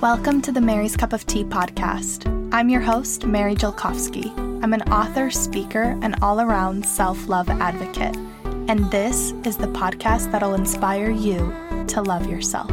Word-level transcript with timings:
Welcome 0.00 0.40
to 0.42 0.52
the 0.52 0.62
Mary's 0.62 0.96
Cup 0.96 1.12
of 1.12 1.26
Tea 1.26 1.44
podcast. 1.44 2.24
I'm 2.54 2.70
your 2.70 2.80
host, 2.80 3.26
Mary 3.26 3.54
Jelkovsky. 3.54 4.34
I'm 4.64 4.72
an 4.72 4.80
author, 4.90 5.30
speaker, 5.30 5.98
and 6.00 6.16
all 6.22 6.40
around 6.40 6.86
self 6.86 7.28
love 7.28 7.50
advocate. 7.50 8.16
And 8.66 8.90
this 8.90 9.32
is 9.44 9.58
the 9.58 9.66
podcast 9.66 10.32
that'll 10.32 10.54
inspire 10.54 11.10
you 11.10 11.54
to 11.88 12.00
love 12.00 12.26
yourself. 12.30 12.70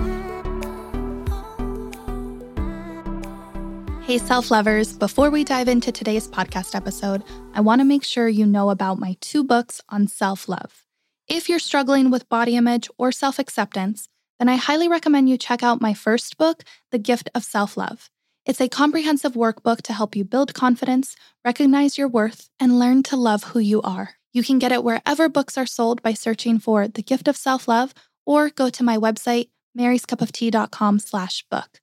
Hey, 4.06 4.20
self 4.20 4.50
lovers, 4.50 4.94
before 4.98 5.30
we 5.30 5.44
dive 5.44 5.68
into 5.68 5.92
today's 5.92 6.30
podcast 6.30 6.76
episode, 6.76 7.26
I 7.54 7.60
want 7.60 7.82
to 7.82 7.86
make 7.86 8.06
sure 8.06 8.30
you 8.30 8.46
know 8.46 8.70
about 8.70 9.00
my 9.00 9.18
two 9.20 9.44
books 9.44 9.82
on 9.90 10.08
self 10.08 10.48
love. 10.48 10.86
If 11.28 11.50
you're 11.50 11.60
struggling 11.60 12.10
with 12.10 12.30
body 12.30 12.56
image 12.56 12.90
or 12.98 13.12
self 13.12 13.38
acceptance, 13.38 14.08
then 14.40 14.50
I 14.50 14.56
highly 14.56 14.88
recommend 14.88 15.30
you 15.30 15.38
check 15.38 15.64
out 15.64 15.82
my 15.82 15.94
first 15.94 16.38
book, 16.38 16.64
The 16.92 17.00
Gift 17.00 17.30
of 17.34 17.44
Self 17.44 17.78
Love. 17.78 18.10
It's 18.46 18.62
a 18.62 18.70
comprehensive 18.70 19.34
workbook 19.34 19.82
to 19.84 19.94
help 19.94 20.16
you 20.16 20.24
build 20.24 20.54
confidence, 20.54 21.16
recognize 21.44 21.98
your 21.98 22.08
worth, 22.08 22.50
and 22.60 22.80
learn 22.80 23.04
to 23.04 23.18
love 23.18 23.44
who 23.44 23.60
you 23.60 23.82
are. 23.82 24.12
You 24.32 24.44
can 24.44 24.60
get 24.60 24.72
it 24.72 24.84
wherever 24.84 25.28
books 25.28 25.58
are 25.58 25.66
sold 25.66 26.02
by 26.02 26.14
searching 26.14 26.60
for 26.60 26.88
The 26.88 27.02
Gift 27.02 27.28
of 27.28 27.36
Self 27.36 27.68
Love 27.68 27.94
or 28.26 28.50
go 28.50 28.70
to 28.70 28.84
my 28.84 28.98
website, 28.98 29.50
maryscupoftea.com 29.78 31.00
slash 31.00 31.44
book. 31.50 31.82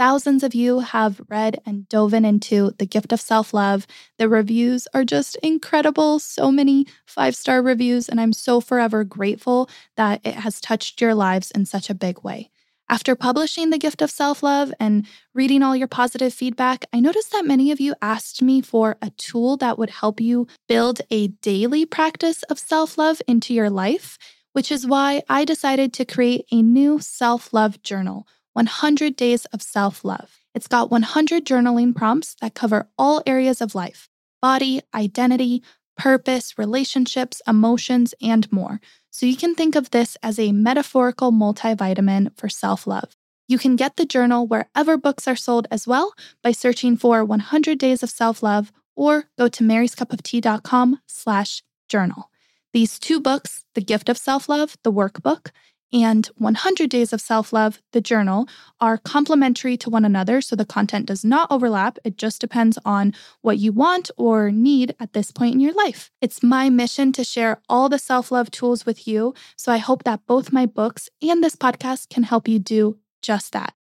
Thousands 0.00 0.42
of 0.42 0.54
you 0.54 0.78
have 0.78 1.20
read 1.28 1.60
and 1.66 1.86
dove 1.90 2.14
into 2.14 2.70
The 2.78 2.86
Gift 2.86 3.12
of 3.12 3.20
Self 3.20 3.52
Love. 3.52 3.86
The 4.16 4.30
reviews 4.30 4.88
are 4.94 5.04
just 5.04 5.36
incredible. 5.42 6.18
So 6.18 6.50
many 6.50 6.86
five 7.04 7.36
star 7.36 7.60
reviews, 7.60 8.08
and 8.08 8.18
I'm 8.18 8.32
so 8.32 8.62
forever 8.62 9.04
grateful 9.04 9.68
that 9.98 10.22
it 10.24 10.36
has 10.36 10.58
touched 10.58 11.02
your 11.02 11.14
lives 11.14 11.50
in 11.50 11.66
such 11.66 11.90
a 11.90 11.94
big 11.94 12.24
way. 12.24 12.50
After 12.88 13.14
publishing 13.14 13.68
The 13.68 13.78
Gift 13.78 14.00
of 14.00 14.10
Self 14.10 14.42
Love 14.42 14.72
and 14.80 15.06
reading 15.34 15.62
all 15.62 15.76
your 15.76 15.86
positive 15.86 16.32
feedback, 16.32 16.86
I 16.94 17.00
noticed 17.00 17.32
that 17.32 17.44
many 17.44 17.70
of 17.70 17.78
you 17.78 17.94
asked 18.00 18.40
me 18.40 18.62
for 18.62 18.96
a 19.02 19.10
tool 19.18 19.58
that 19.58 19.78
would 19.78 19.90
help 19.90 20.18
you 20.18 20.46
build 20.66 21.02
a 21.10 21.28
daily 21.28 21.84
practice 21.84 22.42
of 22.44 22.58
self 22.58 22.96
love 22.96 23.20
into 23.28 23.52
your 23.52 23.68
life, 23.68 24.16
which 24.54 24.72
is 24.72 24.86
why 24.86 25.20
I 25.28 25.44
decided 25.44 25.92
to 25.92 26.06
create 26.06 26.46
a 26.50 26.62
new 26.62 27.00
self 27.00 27.52
love 27.52 27.82
journal 27.82 28.26
100 28.52 29.16
Days 29.16 29.44
of 29.46 29.62
Self 29.62 30.04
Love. 30.04 30.38
It's 30.54 30.68
got 30.68 30.90
100 30.90 31.44
journaling 31.44 31.94
prompts 31.94 32.34
that 32.40 32.54
cover 32.54 32.88
all 32.98 33.22
areas 33.26 33.60
of 33.60 33.74
life 33.74 34.08
body, 34.42 34.80
identity, 34.94 35.62
purpose, 35.96 36.58
relationships, 36.58 37.42
emotions, 37.46 38.14
and 38.22 38.50
more. 38.50 38.80
So 39.10 39.26
you 39.26 39.36
can 39.36 39.54
think 39.54 39.76
of 39.76 39.90
this 39.90 40.16
as 40.22 40.38
a 40.38 40.52
metaphorical 40.52 41.30
multivitamin 41.30 42.36
for 42.38 42.48
self 42.48 42.86
love. 42.86 43.16
You 43.46 43.58
can 43.58 43.76
get 43.76 43.96
the 43.96 44.06
journal 44.06 44.46
wherever 44.46 44.96
books 44.96 45.26
are 45.26 45.36
sold 45.36 45.66
as 45.70 45.86
well 45.86 46.14
by 46.42 46.52
searching 46.52 46.96
for 46.96 47.24
100 47.24 47.78
Days 47.78 48.02
of 48.02 48.10
Self 48.10 48.42
Love 48.42 48.72
or 48.96 49.24
go 49.36 49.48
to 49.48 49.64
maryscupoftea.com 49.64 51.00
slash 51.06 51.62
journal. 51.88 52.30
These 52.72 53.00
two 53.00 53.20
books, 53.20 53.64
The 53.74 53.80
Gift 53.80 54.08
of 54.08 54.16
Self 54.16 54.48
Love, 54.48 54.76
the 54.84 54.92
workbook, 54.92 55.50
and 55.92 56.26
100 56.36 56.88
Days 56.90 57.12
of 57.12 57.20
Self 57.20 57.52
Love, 57.52 57.80
the 57.92 58.00
journal, 58.00 58.48
are 58.80 58.98
complementary 58.98 59.76
to 59.78 59.90
one 59.90 60.04
another. 60.04 60.40
So 60.40 60.56
the 60.56 60.64
content 60.64 61.06
does 61.06 61.24
not 61.24 61.50
overlap. 61.50 61.98
It 62.04 62.16
just 62.16 62.40
depends 62.40 62.78
on 62.84 63.14
what 63.40 63.58
you 63.58 63.72
want 63.72 64.10
or 64.16 64.50
need 64.50 64.94
at 65.00 65.12
this 65.12 65.30
point 65.30 65.54
in 65.54 65.60
your 65.60 65.74
life. 65.74 66.10
It's 66.20 66.42
my 66.42 66.70
mission 66.70 67.12
to 67.12 67.24
share 67.24 67.60
all 67.68 67.88
the 67.88 67.98
self 67.98 68.30
love 68.30 68.50
tools 68.50 68.86
with 68.86 69.06
you. 69.06 69.34
So 69.56 69.72
I 69.72 69.78
hope 69.78 70.04
that 70.04 70.26
both 70.26 70.52
my 70.52 70.66
books 70.66 71.08
and 71.22 71.42
this 71.42 71.56
podcast 71.56 72.08
can 72.08 72.22
help 72.22 72.48
you 72.48 72.58
do 72.58 72.98
just 73.22 73.52
that. 73.52 73.74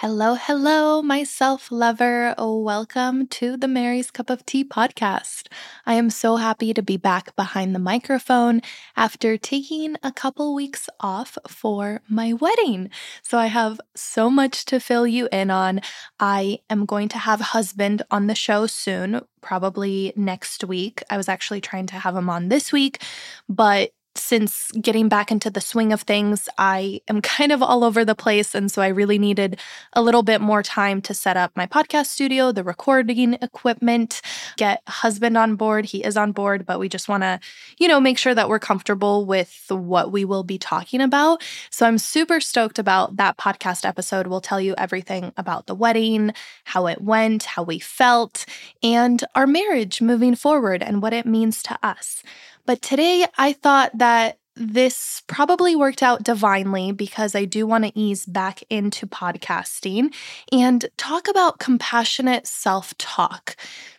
Hello, 0.00 0.34
hello, 0.34 1.02
my 1.02 1.24
self 1.24 1.70
lover. 1.70 2.34
Welcome 2.38 3.26
to 3.26 3.58
the 3.58 3.68
Mary's 3.68 4.10
Cup 4.10 4.30
of 4.30 4.46
Tea 4.46 4.64
podcast. 4.64 5.48
I 5.84 5.92
am 5.92 6.08
so 6.08 6.36
happy 6.36 6.72
to 6.72 6.80
be 6.80 6.96
back 6.96 7.36
behind 7.36 7.74
the 7.74 7.80
microphone 7.80 8.62
after 8.96 9.36
taking 9.36 9.96
a 10.02 10.10
couple 10.10 10.54
weeks 10.54 10.88
off 11.00 11.36
for 11.46 12.00
my 12.08 12.32
wedding. 12.32 12.88
So 13.22 13.36
I 13.36 13.48
have 13.48 13.78
so 13.94 14.30
much 14.30 14.64
to 14.72 14.80
fill 14.80 15.06
you 15.06 15.28
in 15.30 15.50
on. 15.50 15.82
I 16.18 16.60
am 16.70 16.86
going 16.86 17.08
to 17.10 17.18
have 17.18 17.52
husband 17.52 18.02
on 18.10 18.26
the 18.26 18.34
show 18.34 18.66
soon, 18.66 19.20
probably 19.42 20.14
next 20.16 20.64
week. 20.64 21.02
I 21.10 21.18
was 21.18 21.28
actually 21.28 21.60
trying 21.60 21.88
to 21.88 21.96
have 21.96 22.16
him 22.16 22.30
on 22.30 22.48
this 22.48 22.72
week, 22.72 23.02
but 23.50 23.90
since 24.16 24.72
getting 24.72 25.08
back 25.08 25.30
into 25.30 25.50
the 25.50 25.60
swing 25.60 25.92
of 25.92 26.02
things, 26.02 26.48
I 26.58 27.00
am 27.08 27.22
kind 27.40 27.52
of 27.52 27.62
all 27.62 27.84
over 27.84 28.04
the 28.04 28.14
place. 28.14 28.54
And 28.54 28.70
so 28.70 28.82
I 28.82 28.88
really 28.88 29.18
needed 29.18 29.58
a 29.92 30.02
little 30.02 30.22
bit 30.22 30.40
more 30.40 30.62
time 30.62 31.00
to 31.02 31.14
set 31.14 31.36
up 31.36 31.52
my 31.56 31.66
podcast 31.66 32.06
studio, 32.06 32.52
the 32.52 32.64
recording 32.64 33.34
equipment, 33.34 34.20
get 34.56 34.82
husband 34.88 35.36
on 35.36 35.56
board. 35.56 35.84
He 35.84 36.04
is 36.04 36.16
on 36.16 36.32
board, 36.32 36.66
but 36.66 36.78
we 36.78 36.88
just 36.88 37.08
want 37.08 37.22
to, 37.22 37.40
you 37.78 37.88
know, 37.88 38.00
make 38.00 38.18
sure 38.18 38.34
that 38.34 38.48
we're 38.48 38.58
comfortable 38.58 39.24
with 39.24 39.66
what 39.68 40.10
we 40.10 40.24
will 40.24 40.44
be 40.44 40.58
talking 40.58 41.00
about. 41.00 41.42
So 41.70 41.86
I'm 41.86 41.98
super 41.98 42.40
stoked 42.40 42.78
about 42.78 43.16
that 43.16 43.36
podcast 43.36 43.84
episode. 43.84 44.26
We'll 44.26 44.40
tell 44.40 44.60
you 44.60 44.74
everything 44.76 45.32
about 45.36 45.66
the 45.66 45.74
wedding, 45.74 46.32
how 46.64 46.86
it 46.86 47.00
went, 47.00 47.44
how 47.44 47.62
we 47.62 47.78
felt, 47.78 48.44
and 48.82 49.22
our 49.34 49.46
marriage 49.46 50.02
moving 50.02 50.34
forward 50.34 50.82
and 50.82 51.02
what 51.02 51.12
it 51.12 51.26
means 51.26 51.62
to 51.64 51.78
us. 51.82 52.22
But 52.66 52.82
today 52.82 53.26
I 53.36 53.52
thought 53.52 53.96
that 53.98 54.38
this 54.56 55.22
probably 55.26 55.74
worked 55.74 56.02
out 56.02 56.22
divinely 56.22 56.92
because 56.92 57.34
I 57.34 57.44
do 57.44 57.66
want 57.66 57.84
to 57.84 57.98
ease 57.98 58.26
back 58.26 58.62
into 58.68 59.06
podcasting 59.06 60.14
and 60.52 60.84
talk 60.96 61.28
about 61.28 61.58
compassionate 61.58 62.46
self 62.46 62.96
talk 62.98 63.56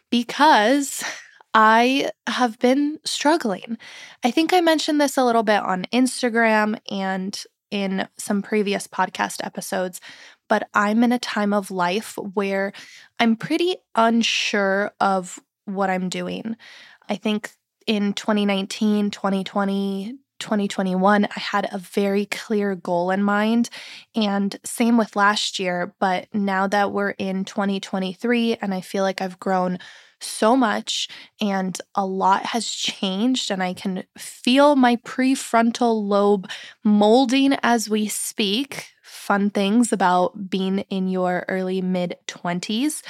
because 0.10 1.04
I 1.54 2.12
have 2.28 2.60
been 2.60 3.00
struggling. 3.04 3.78
I 4.24 4.32
think 4.32 4.54
I 4.54 4.62
mentioned 4.62 5.02
this 5.02 5.18
a 5.18 5.26
little 5.26 5.44
bit 5.44 5.62
on 5.62 5.86
Instagram 5.92 6.80
and 6.90 7.44
in 7.72 8.08
some 8.18 8.42
previous 8.42 8.86
podcast 8.86 9.44
episodes, 9.46 10.02
but 10.50 10.68
I'm 10.74 11.04
in 11.04 11.14
a 11.14 11.20
time 11.20 11.54
of 11.54 11.72
life 11.72 12.18
where 12.34 12.74
I'm 13.20 13.36
pretty 13.36 13.78
unsure 13.96 14.92
of 15.00 15.40
what 15.66 15.90
I'm 15.90 16.10
doing. 16.10 16.58
I 17.10 17.16
think 17.16 17.52
in 17.88 18.14
2019, 18.14 19.12
2020, 19.12 20.16
2021, 20.40 21.26
I 21.26 21.40
had 21.40 21.70
a 21.72 21.78
very 21.78 22.26
clear 22.26 22.76
goal 22.76 23.12
in 23.12 23.24
mind. 23.24 23.70
And 24.16 24.56
same 24.64 24.98
with 24.98 25.16
last 25.16 25.60
year. 25.60 25.94
But 26.00 26.28
now 26.34 26.68
that 26.68 26.92
we're 26.92 27.12
in 27.12 27.46
2023, 27.46 28.58
and 28.62 28.74
I 28.74 28.82
feel 28.82 29.04
like 29.04 29.22
I've 29.22 29.40
grown 29.40 29.78
so 30.20 30.56
much 30.56 31.08
and 31.40 31.80
a 31.96 32.06
lot 32.06 32.46
has 32.48 32.70
changed, 32.70 33.50
and 33.50 33.64
I 33.64 33.74
can 33.74 34.04
feel 34.18 34.76
my 34.76 34.98
prefrontal 34.98 36.08
lobe 36.08 36.50
molding 36.84 37.54
as 37.64 37.90
we 37.90 38.08
speak. 38.08 38.88
Fun 39.04 39.50
things 39.50 39.92
about 39.92 40.50
being 40.50 40.80
in 40.90 41.08
your 41.08 41.46
early 41.48 41.82
mid 41.82 42.18
20s. 42.28 43.04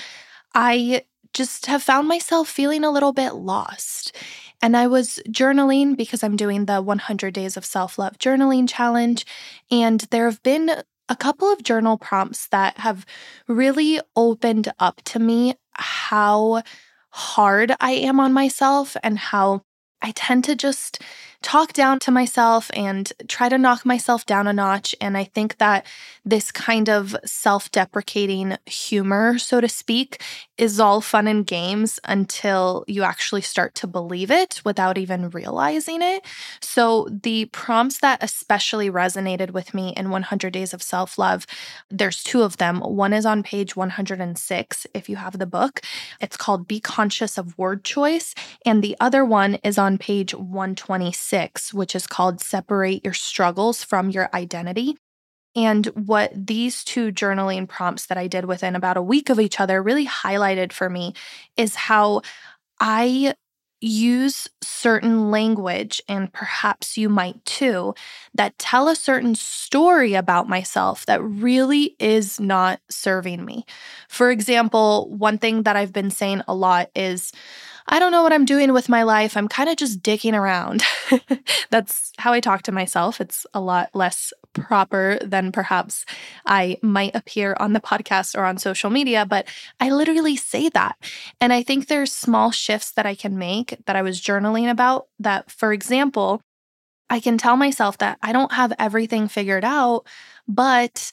I 0.54 1.04
just 1.34 1.68
have 1.68 1.84
found 1.84 2.08
myself 2.08 2.50
feeling 2.50 2.84
a 2.84 2.92
little 2.92 3.14
bit 3.14 3.36
lost. 3.36 4.16
And 4.62 4.78
I 4.78 4.88
was 4.88 5.20
journaling 5.28 5.98
because 5.98 6.24
I'm 6.24 6.36
doing 6.36 6.66
the 6.66 6.82
100 6.82 7.34
Days 7.34 7.58
of 7.58 7.66
Self 7.66 7.98
Love 7.98 8.18
Journaling 8.20 8.70
Challenge. 8.70 9.26
And 9.72 10.02
there 10.12 10.26
have 10.26 10.42
been 10.44 10.72
a 11.10 11.16
couple 11.16 11.52
of 11.52 11.64
journal 11.64 11.98
prompts 11.98 12.48
that 12.50 12.78
have 12.78 13.06
really 13.48 14.00
opened 14.16 14.72
up 14.80 15.02
to 15.06 15.20
me 15.20 15.56
how 15.74 16.62
hard 17.10 17.74
I 17.82 17.92
am 17.92 18.20
on 18.20 18.34
myself 18.34 18.96
and 19.04 19.18
how 19.18 19.64
I 20.02 20.12
tend 20.12 20.44
to 20.46 20.56
just 20.56 21.02
talk 21.42 21.74
down 21.74 21.98
to 21.98 22.12
myself 22.12 22.70
and 22.76 23.12
try 23.28 23.50
to 23.50 23.58
knock 23.58 23.86
myself 23.86 24.26
down 24.26 24.48
a 24.48 24.54
notch. 24.54 24.96
And 25.02 25.18
I 25.18 25.24
think 25.24 25.58
that 25.58 25.86
this 26.24 26.52
kind 26.52 26.88
of 26.88 27.16
self 27.26 27.72
deprecating 27.72 28.58
humor, 28.66 29.40
so 29.40 29.60
to 29.60 29.68
speak, 29.68 30.22
is 30.58 30.80
all 30.80 31.02
fun 31.02 31.28
and 31.28 31.46
games 31.46 32.00
until 32.04 32.86
you 32.88 33.02
actually 33.02 33.42
start 33.42 33.74
to 33.74 33.88
believe 33.88 34.30
it 34.30 34.62
without 34.64 35.00
even 35.00 35.32
realizing 35.32 36.02
it. 36.04 36.24
So, 36.62 37.08
the 37.10 37.46
prompts 37.46 38.00
that 38.00 38.24
especially 38.24 38.92
resonated 38.92 39.52
with 39.52 39.74
me 39.74 39.94
in 39.98 40.12
100 40.12 40.54
Days 40.54 40.74
of 40.74 40.84
Self 40.84 41.18
Love, 41.18 41.48
there's 41.90 42.24
two 42.24 42.44
of 42.44 42.58
them. 42.58 42.82
One 42.82 43.14
is 43.14 43.26
on 43.26 43.42
page 43.42 43.76
106, 43.76 44.88
if 44.94 45.10
you 45.10 45.16
have 45.16 45.40
the 45.40 45.48
book. 45.48 45.82
It's 46.20 46.38
called 46.38 46.68
Be 46.68 46.80
Conscious 46.80 47.40
of 47.40 47.58
Word 47.58 47.84
Choice. 47.84 48.36
And 48.64 48.84
the 48.84 48.96
other 49.00 49.26
one 49.26 49.56
is 49.64 49.80
on 49.80 49.91
page 49.98 50.34
126 50.34 51.74
which 51.74 51.96
is 51.96 52.08
called 52.08 52.42
Separate 52.42 53.04
Your 53.04 53.14
Struggles 53.14 53.84
from 53.84 54.10
Your 54.10 54.30
Identity. 54.34 54.98
And 55.56 55.88
what 55.88 56.32
these 56.34 56.84
two 56.84 57.12
journaling 57.12 57.68
prompts 57.68 58.06
that 58.06 58.18
I 58.18 58.28
did 58.28 58.46
within 58.46 58.76
about 58.76 58.98
a 58.98 59.02
week 59.02 59.30
of 59.30 59.40
each 59.40 59.60
other 59.60 59.84
really 59.84 60.08
highlighted 60.08 60.72
for 60.72 60.90
me 60.90 61.14
is 61.58 61.76
how 61.76 62.22
I 62.80 63.34
use 63.82 64.48
certain 64.62 65.32
language, 65.32 66.02
and 66.08 66.32
perhaps 66.32 66.98
you 66.98 67.10
might 67.10 67.44
too, 67.46 67.96
that 68.36 68.58
tell 68.60 68.88
a 68.88 68.96
certain 68.96 69.34
story 69.34 70.14
about 70.14 70.48
myself 70.48 71.06
that 71.08 71.22
really 71.24 71.96
is 72.00 72.40
not 72.40 72.80
serving 72.90 73.44
me. 73.44 73.66
For 74.08 74.30
example, 74.30 75.10
one 75.10 75.40
thing 75.40 75.64
that 75.64 75.76
I've 75.76 75.92
been 75.92 76.12
saying 76.12 76.44
a 76.48 76.54
lot 76.54 76.90
is, 76.96 77.32
I 77.88 78.00
don't 78.00 78.12
know 78.12 78.24
what 78.24 78.34
I'm 78.34 78.46
doing 78.46 78.74
with 78.74 78.90
my 78.90 79.04
life. 79.04 79.36
I'm 79.36 79.48
kind 79.48 79.70
of 79.70 79.76
just 79.76 80.02
dicking 80.02 80.34
around. 80.34 80.84
That's 81.70 82.12
how 82.18 82.34
I 82.34 82.40
talk 82.40 82.62
to 82.64 82.72
myself. 82.72 83.20
It's 83.20 83.46
a 83.54 83.62
lot 83.62 83.90
less 83.94 84.34
proper 84.54 85.18
than 85.22 85.52
perhaps 85.52 86.06
I 86.46 86.78
might 86.82 87.16
appear 87.16 87.56
on 87.60 87.74
the 87.74 87.80
podcast 87.80 88.38
or 88.38 88.46
on 88.46 88.58
social 88.58 88.90
media, 88.90 89.26
but 89.26 89.48
I 89.80 89.90
literally 89.90 90.36
say 90.36 90.70
that. 90.70 90.98
And 91.40 91.54
I 91.54 91.64
think 91.64 91.88
there's 91.88 92.12
small 92.12 92.52
shifts 92.52 92.92
that 92.92 93.06
I 93.06 93.16
can 93.16 93.38
make 93.38 93.78
that 93.86 93.96
I 93.96 94.02
was 94.02 94.22
journaling 94.22 94.70
about 94.70 95.08
that, 95.20 95.50
for 95.50 95.74
example, 95.74 96.42
I 97.10 97.20
can 97.20 97.38
tell 97.38 97.58
myself 97.58 97.98
that 97.98 98.18
I 98.22 98.32
don't 98.32 98.54
have 98.54 98.72
everything 98.80 99.28
figured 99.28 99.66
out, 99.66 100.08
but 100.48 101.12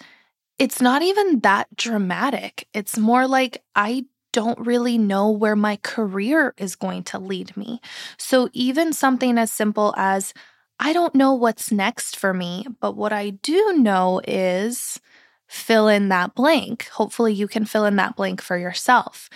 it's 0.59 0.81
not 0.81 1.03
even 1.03 1.41
that 1.41 1.67
dramatic. 1.76 2.69
It's 2.73 2.97
more 2.97 3.26
like 3.26 3.62
I 3.75 4.05
don't 4.32 4.58
really 4.58 4.98
know 4.98 5.30
where 5.30 5.56
my 5.56 5.76
career 5.76 6.54
is 6.58 6.76
going 6.76 7.02
to 7.04 7.19
lead 7.19 7.56
me. 7.56 7.80
So, 8.19 8.48
even 8.52 8.92
something 8.92 9.38
as 9.38 9.50
simple 9.50 9.94
as, 9.96 10.34
I 10.78 10.92
don't 10.92 11.14
know 11.14 11.34
what's 11.34 11.72
next 11.72 12.16
for 12.16 12.32
me, 12.32 12.66
but 12.80 12.96
what 12.96 13.12
I 13.12 13.30
do 13.30 13.75
know 13.76 14.20
is 14.26 15.00
fill 15.48 15.88
in 15.88 16.08
that 16.10 16.34
blank. 16.34 16.88
Hopefully, 16.88 17.32
you 17.32 17.48
can 17.48 17.64
fill 17.64 17.84
in 17.84 17.96
that 17.96 18.16
blank 18.16 18.42
for 18.42 18.56
yourself. 18.56 19.28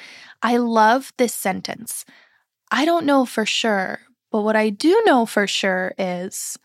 I 0.42 0.56
love 0.58 1.12
this 1.18 1.34
sentence. 1.34 2.04
I 2.70 2.84
don't 2.84 3.06
know 3.06 3.24
for 3.24 3.46
sure, 3.46 4.00
but 4.30 4.42
what 4.42 4.56
I 4.56 4.70
do 4.70 5.02
know 5.04 5.26
for 5.26 5.46
sure 5.46 5.94
is 5.98 6.58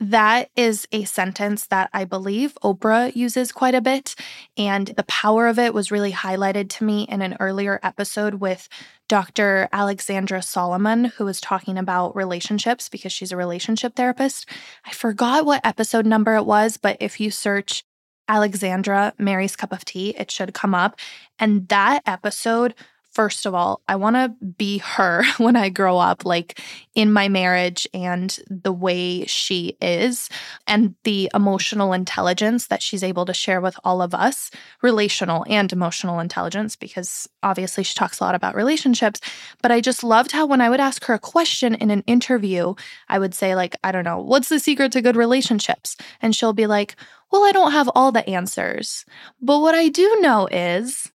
that 0.00 0.50
is 0.56 0.86
a 0.92 1.04
sentence 1.04 1.66
that 1.66 1.88
I 1.92 2.04
believe 2.04 2.56
Oprah 2.62 3.14
uses 3.14 3.52
quite 3.52 3.74
a 3.74 3.80
bit. 3.80 4.14
And 4.56 4.88
the 4.88 5.04
power 5.04 5.46
of 5.46 5.58
it 5.58 5.72
was 5.72 5.90
really 5.90 6.12
highlighted 6.12 6.68
to 6.70 6.84
me 6.84 7.04
in 7.04 7.22
an 7.22 7.36
earlier 7.40 7.78
episode 7.82 8.34
with 8.34 8.68
Dr. 9.08 9.68
Alexandra 9.72 10.42
Solomon, 10.42 11.04
who 11.04 11.24
was 11.24 11.40
talking 11.40 11.78
about 11.78 12.16
relationships 12.16 12.88
because 12.88 13.12
she's 13.12 13.32
a 13.32 13.36
relationship 13.36 13.94
therapist. 13.94 14.48
I 14.84 14.92
forgot 14.92 15.46
what 15.46 15.64
episode 15.64 16.06
number 16.06 16.34
it 16.36 16.44
was, 16.44 16.76
but 16.76 16.96
if 17.00 17.20
you 17.20 17.30
search 17.30 17.84
Alexandra 18.28 19.12
Mary's 19.18 19.56
Cup 19.56 19.72
of 19.72 19.84
Tea, 19.84 20.10
it 20.16 20.30
should 20.30 20.54
come 20.54 20.74
up. 20.74 20.98
And 21.38 21.68
that 21.68 22.02
episode 22.06 22.74
first 23.14 23.46
of 23.46 23.54
all, 23.54 23.80
I 23.88 23.96
want 23.96 24.16
to 24.16 24.34
be 24.44 24.78
her 24.78 25.24
when 25.38 25.56
I 25.56 25.68
grow 25.68 25.98
up, 25.98 26.24
like 26.24 26.60
in 26.94 27.12
my 27.12 27.28
marriage 27.28 27.88
and 27.94 28.36
the 28.48 28.72
way 28.72 29.24
she 29.26 29.76
is, 29.80 30.28
and 30.66 30.94
the 31.04 31.30
emotional 31.34 31.92
intelligence 31.92 32.66
that 32.66 32.82
she's 32.82 33.02
able 33.02 33.24
to 33.26 33.32
share 33.34 33.60
with 33.60 33.78
all 33.84 34.02
of 34.02 34.14
us, 34.14 34.50
relational 34.82 35.46
and 35.48 35.72
emotional 35.72 36.20
intelligence, 36.20 36.76
because 36.76 37.28
obviously 37.42 37.84
she 37.84 37.94
talks 37.94 38.20
a 38.20 38.24
lot 38.24 38.34
about 38.34 38.54
relationships. 38.54 39.20
But 39.62 39.70
I 39.70 39.80
just 39.80 40.04
loved 40.04 40.32
how 40.32 40.46
when 40.46 40.60
I 40.60 40.68
would 40.68 40.80
ask 40.80 41.04
her 41.04 41.14
a 41.14 41.18
question 41.18 41.74
in 41.74 41.90
an 41.90 42.02
interview, 42.06 42.74
I 43.08 43.18
would 43.18 43.34
say, 43.34 43.54
like, 43.54 43.76
I 43.84 43.92
don't 43.92 44.04
know, 44.04 44.18
what's 44.18 44.48
the 44.48 44.58
secret 44.58 44.92
to 44.92 45.02
good 45.02 45.16
relationships? 45.16 45.96
And 46.20 46.34
she'll 46.34 46.52
be 46.52 46.66
like, 46.66 46.96
well, 47.30 47.44
I 47.44 47.52
don't 47.52 47.72
have 47.72 47.90
all 47.94 48.12
the 48.12 48.28
answers. 48.28 49.04
But 49.40 49.60
what 49.60 49.74
I 49.74 49.88
do 49.88 50.20
know 50.20 50.46
is 50.50 51.10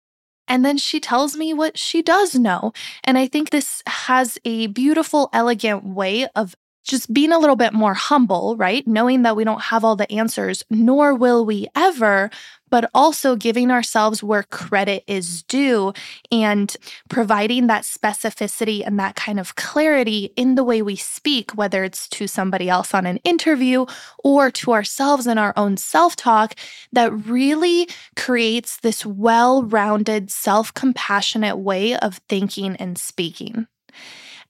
and 0.47 0.65
then 0.65 0.77
she 0.77 0.99
tells 0.99 1.35
me 1.35 1.53
what 1.53 1.77
she 1.77 2.01
does 2.01 2.35
know. 2.35 2.73
And 3.03 3.17
I 3.17 3.27
think 3.27 3.49
this 3.49 3.81
has 3.87 4.37
a 4.45 4.67
beautiful, 4.67 5.29
elegant 5.33 5.83
way 5.83 6.27
of 6.35 6.55
just 6.83 7.11
being 7.11 7.31
a 7.31 7.39
little 7.39 7.55
bit 7.55 7.73
more 7.73 7.95
humble, 7.95 8.55
right? 8.57 8.85
Knowing 8.87 9.23
that 9.23 9.35
we 9.35 9.43
don't 9.43 9.63
have 9.63 9.83
all 9.83 9.95
the 9.95 10.11
answers, 10.11 10.63
nor 10.69 11.15
will 11.15 11.43
we 11.43 11.67
ever, 11.75 12.29
but 12.75 12.91
also 12.93 13.37
giving 13.37 13.71
ourselves 13.71 14.21
where 14.21 14.43
credit 14.43 15.01
is 15.07 15.43
due 15.43 15.93
and 16.29 16.75
providing 17.07 17.67
that 17.67 17.83
specificity 17.83 18.85
and 18.85 18.99
that 18.99 19.15
kind 19.15 19.39
of 19.39 19.55
clarity 19.55 20.33
in 20.35 20.55
the 20.55 20.63
way 20.65 20.81
we 20.81 20.97
speak, 20.97 21.51
whether 21.51 21.85
it's 21.85 22.05
to 22.09 22.27
somebody 22.27 22.67
else 22.67 22.93
on 22.93 23.05
an 23.05 23.15
interview 23.23 23.85
or 24.25 24.51
to 24.51 24.73
ourselves 24.73 25.25
in 25.25 25.37
our 25.37 25.53
own 25.55 25.77
self 25.77 26.17
talk, 26.17 26.53
that 26.91 27.13
really 27.13 27.87
creates 28.17 28.75
this 28.81 29.05
well 29.05 29.63
rounded, 29.63 30.29
self 30.29 30.73
compassionate 30.73 31.57
way 31.57 31.95
of 31.95 32.19
thinking 32.27 32.75
and 32.75 32.97
speaking. 32.97 33.67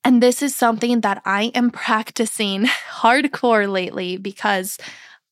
And 0.04 0.24
this 0.24 0.42
is 0.42 0.56
something 0.56 1.02
that 1.02 1.22
I 1.26 1.52
am 1.54 1.70
practicing 1.70 2.66
hardcore 2.90 3.72
lately 3.72 4.18
because 4.18 4.80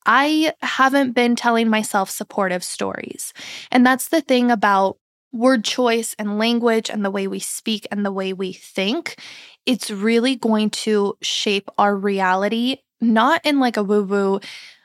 I 0.05 0.53
haven't 0.61 1.13
been 1.13 1.35
telling 1.35 1.69
myself 1.69 2.09
supportive 2.09 2.63
stories. 2.63 3.33
And 3.71 3.85
that's 3.85 4.09
the 4.09 4.21
thing 4.21 4.51
about 4.51 4.97
word 5.31 5.63
choice 5.63 6.15
and 6.19 6.37
language 6.37 6.89
and 6.89 7.03
the 7.03 7.11
way 7.11 7.27
we 7.27 7.39
speak 7.39 7.87
and 7.91 8.05
the 8.05 8.11
way 8.11 8.33
we 8.33 8.53
think. 8.53 9.17
It's 9.65 9.89
really 9.89 10.35
going 10.35 10.69
to 10.71 11.17
shape 11.21 11.69
our 11.77 11.95
reality, 11.95 12.77
not 13.01 13.41
in 13.43 13.59
like 13.59 13.77
a 13.77 13.83
woo 13.83 14.03
woo, 14.03 14.39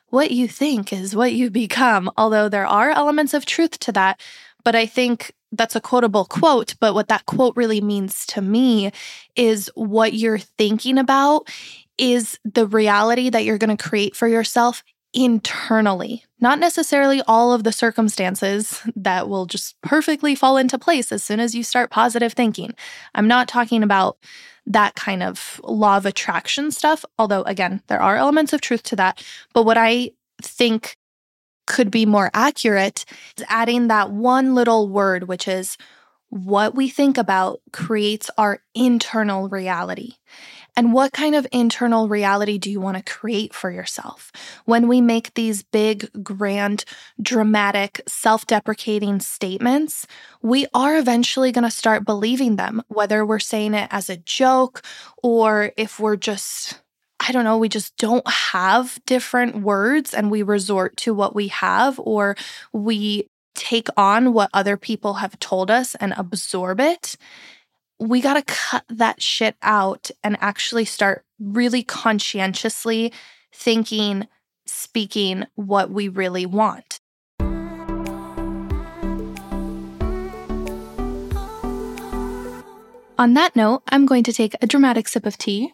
what 0.08 0.30
you 0.30 0.48
think 0.48 0.92
is 0.92 1.14
what 1.14 1.32
you 1.32 1.50
become, 1.50 2.10
although 2.16 2.48
there 2.48 2.66
are 2.66 2.90
elements 2.90 3.34
of 3.34 3.44
truth 3.44 3.78
to 3.80 3.92
that. 3.92 4.20
But 4.64 4.74
I 4.74 4.86
think 4.86 5.32
that's 5.52 5.76
a 5.76 5.80
quotable 5.80 6.24
quote, 6.24 6.74
but 6.80 6.94
what 6.94 7.08
that 7.08 7.26
quote 7.26 7.56
really 7.56 7.80
means 7.80 8.26
to 8.26 8.40
me 8.40 8.90
is 9.36 9.70
what 9.74 10.12
you're 10.12 10.38
thinking 10.38 10.98
about 10.98 11.48
is 11.96 12.38
the 12.44 12.66
reality 12.66 13.30
that 13.30 13.44
you're 13.44 13.58
going 13.58 13.76
to 13.76 13.88
create 13.88 14.14
for 14.14 14.28
yourself 14.28 14.82
internally, 15.14 16.24
not 16.40 16.58
necessarily 16.58 17.22
all 17.26 17.52
of 17.52 17.64
the 17.64 17.72
circumstances 17.72 18.82
that 18.94 19.28
will 19.28 19.46
just 19.46 19.80
perfectly 19.82 20.34
fall 20.34 20.56
into 20.56 20.78
place 20.78 21.10
as 21.12 21.22
soon 21.22 21.40
as 21.40 21.54
you 21.54 21.62
start 21.62 21.90
positive 21.90 22.32
thinking. 22.32 22.74
I'm 23.14 23.28
not 23.28 23.48
talking 23.48 23.82
about 23.82 24.18
that 24.66 24.94
kind 24.94 25.22
of 25.22 25.60
law 25.64 25.96
of 25.96 26.04
attraction 26.06 26.70
stuff, 26.70 27.04
although, 27.18 27.42
again, 27.42 27.82
there 27.86 28.02
are 28.02 28.16
elements 28.16 28.52
of 28.52 28.60
truth 28.60 28.82
to 28.84 28.96
that. 28.96 29.24
But 29.54 29.64
what 29.64 29.78
I 29.78 30.10
think 30.42 30.96
could 31.66 31.90
be 31.90 32.06
more 32.06 32.30
accurate 32.34 33.04
is 33.36 33.44
adding 33.48 33.88
that 33.88 34.10
one 34.10 34.54
little 34.54 34.88
word, 34.88 35.24
which 35.28 35.48
is 35.48 35.76
what 36.30 36.74
we 36.74 36.88
think 36.88 37.16
about 37.16 37.60
creates 37.72 38.30
our 38.36 38.60
internal 38.74 39.48
reality. 39.48 40.14
And 40.78 40.92
what 40.92 41.12
kind 41.12 41.34
of 41.34 41.44
internal 41.50 42.06
reality 42.06 42.56
do 42.56 42.70
you 42.70 42.80
want 42.80 42.96
to 42.96 43.12
create 43.12 43.52
for 43.52 43.68
yourself? 43.68 44.30
When 44.64 44.86
we 44.86 45.00
make 45.00 45.34
these 45.34 45.64
big, 45.64 46.08
grand, 46.22 46.84
dramatic, 47.20 48.00
self 48.06 48.46
deprecating 48.46 49.18
statements, 49.18 50.06
we 50.40 50.68
are 50.72 50.96
eventually 50.96 51.50
going 51.50 51.64
to 51.64 51.70
start 51.72 52.04
believing 52.04 52.54
them, 52.54 52.84
whether 52.86 53.26
we're 53.26 53.40
saying 53.40 53.74
it 53.74 53.88
as 53.90 54.08
a 54.08 54.18
joke 54.18 54.82
or 55.20 55.72
if 55.76 55.98
we're 55.98 56.14
just 56.14 56.80
I 57.18 57.32
don't 57.32 57.42
know, 57.42 57.58
we 57.58 57.68
just 57.68 57.96
don't 57.96 58.26
have 58.30 59.00
different 59.04 59.56
words 59.56 60.14
and 60.14 60.30
we 60.30 60.44
resort 60.44 60.96
to 60.98 61.12
what 61.12 61.34
we 61.34 61.48
have, 61.48 61.98
or 61.98 62.36
we 62.72 63.26
take 63.56 63.88
on 63.96 64.32
what 64.32 64.50
other 64.54 64.76
people 64.76 65.14
have 65.14 65.36
told 65.40 65.72
us 65.72 65.96
and 65.96 66.14
absorb 66.16 66.78
it 66.78 67.16
we 67.98 68.20
got 68.20 68.34
to 68.34 68.42
cut 68.42 68.84
that 68.88 69.20
shit 69.20 69.56
out 69.62 70.10
and 70.22 70.36
actually 70.40 70.84
start 70.84 71.24
really 71.40 71.82
conscientiously 71.82 73.12
thinking, 73.52 74.26
speaking 74.66 75.44
what 75.56 75.90
we 75.90 76.08
really 76.08 76.46
want. 76.46 77.00
On 83.20 83.34
that 83.34 83.56
note, 83.56 83.82
I'm 83.88 84.06
going 84.06 84.22
to 84.24 84.32
take 84.32 84.54
a 84.62 84.66
dramatic 84.66 85.08
sip 85.08 85.26
of 85.26 85.36
tea 85.36 85.72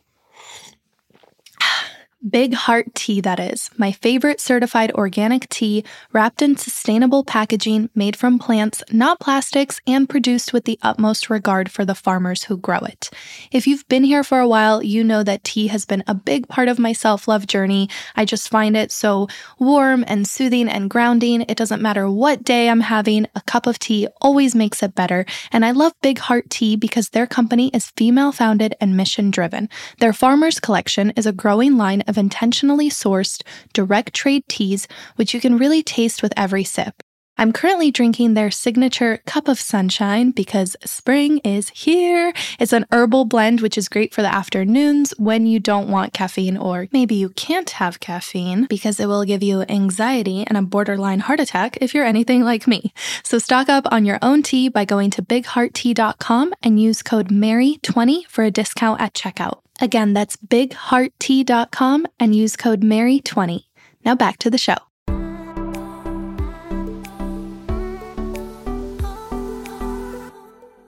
Big 2.29 2.55
Heart 2.55 2.95
Tea, 2.95 3.21
that 3.21 3.39
is, 3.39 3.69
my 3.77 3.93
favorite 3.93 4.41
certified 4.41 4.91
organic 4.93 5.47
tea 5.51 5.85
wrapped 6.11 6.41
in 6.41 6.57
sustainable 6.57 7.23
packaging 7.23 7.91
made 7.95 8.17
from 8.17 8.39
plants, 8.39 8.83
not 8.91 9.21
plastics, 9.21 9.79
and 9.87 10.09
produced 10.09 10.51
with 10.51 10.65
the 10.65 10.79
utmost 10.81 11.29
regard 11.29 11.71
for 11.71 11.85
the 11.85 11.95
farmers 11.95 12.45
who 12.45 12.57
grow 12.57 12.79
it. 12.79 13.11
If 13.53 13.67
you've 13.67 13.87
been 13.89 14.05
here 14.05 14.25
for 14.25 14.41
a 14.41 14.49
while, 14.49 14.83
you 14.83 15.05
know 15.05 15.23
that 15.23 15.45
tea 15.45 15.67
has 15.67 15.85
been 15.85 16.03
a 16.07 16.15
big 16.15 16.49
part 16.49 16.69
of 16.69 16.79
my 16.79 16.95
self 16.95 17.29
love 17.29 17.47
journey. 17.47 17.91
I 18.17 18.25
just 18.25 18.49
find 18.49 18.75
it 18.75 18.91
so 18.91 19.29
warm 19.59 20.03
and 20.07 20.27
soothing 20.27 20.67
and 20.67 20.89
grounding. 20.89 21.43
It 21.43 21.59
doesn't 21.59 21.83
matter 21.83 22.11
what 22.11 22.43
day 22.43 22.71
I'm 22.71 22.81
having, 22.81 23.27
a 23.35 23.43
cup 23.43 23.67
of 23.67 23.79
tea 23.79 24.09
always 24.23 24.55
makes 24.55 24.83
it 24.83 24.95
better. 24.95 25.27
And 25.53 25.63
I 25.63 25.73
love 25.73 25.93
Big 26.01 26.19
Heart 26.19 26.49
Tea 26.49 26.77
because 26.77 27.11
their 27.11 27.27
company 27.27 27.69
is 27.75 27.91
female 27.99 28.33
founded 28.33 28.75
and 28.81 28.97
mission 28.97 29.31
driven. 29.31 29.69
Their 29.99 30.15
Farmers 30.15 30.59
Collection 30.59 31.11
is 31.17 31.27
a 31.27 31.33
growing 31.33 31.77
line 31.77 32.01
of 32.07 32.14
of 32.15 32.19
intentionally 32.19 32.89
sourced, 32.89 33.43
direct 33.73 34.15
trade 34.15 34.45
teas, 34.49 34.87
which 35.17 35.35
you 35.35 35.41
can 35.41 35.59
really 35.59 35.83
taste 35.83 36.23
with 36.23 36.33
every 36.37 36.63
sip. 36.63 37.03
I'm 37.37 37.53
currently 37.53 37.91
drinking 37.91 38.35
their 38.35 38.53
signature 38.53 39.19
cup 39.27 39.49
of 39.49 39.59
sunshine 39.59 40.31
because 40.31 40.77
spring 40.85 41.39
is 41.39 41.69
here. 41.71 42.33
It's 42.61 42.73
an 42.73 42.87
herbal 42.93 43.25
blend, 43.25 43.61
which 43.61 43.77
is 43.77 43.89
great 43.89 44.15
for 44.15 44.23
the 44.23 44.33
afternoons 44.33 45.13
when 45.19 45.45
you 45.45 45.59
don't 45.59 45.89
want 45.89 46.13
caffeine, 46.13 46.57
or 46.57 46.87
maybe 46.93 47.17
you 47.17 47.31
can't 47.31 47.71
have 47.71 47.99
caffeine 47.99 48.67
because 48.67 49.01
it 49.01 49.07
will 49.07 49.25
give 49.25 49.43
you 49.43 49.65
anxiety 49.69 50.45
and 50.47 50.57
a 50.57 50.63
borderline 50.63 51.19
heart 51.19 51.41
attack 51.41 51.77
if 51.81 51.93
you're 51.93 52.05
anything 52.05 52.45
like 52.45 52.69
me. 52.69 52.93
So 53.25 53.39
stock 53.39 53.69
up 53.69 53.89
on 53.91 54.05
your 54.05 54.21
own 54.23 54.45
tea 54.45 54.69
by 54.69 54.85
going 54.85 55.11
to 55.11 55.23
bighearttea.com 55.23 56.55
and 56.63 56.81
use 56.81 57.03
code 57.03 57.31
MARY20 57.31 58.29
for 58.29 58.45
a 58.45 58.53
discount 58.53 59.01
at 59.01 59.13
checkout. 59.13 59.64
Again, 59.81 60.13
that's 60.13 60.37
bighearttea.com 60.37 62.07
and 62.21 62.35
use 62.35 62.57
code 62.57 62.83
MARY20. 62.83 63.65
Now 64.05 64.15
back 64.15 64.39
to 64.39 64.51
the 64.51 64.59
show. 64.59 64.77